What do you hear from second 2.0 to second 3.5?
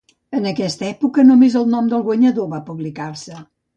guanyador va publicar-se.